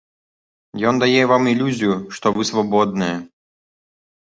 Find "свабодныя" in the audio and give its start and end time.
2.53-3.15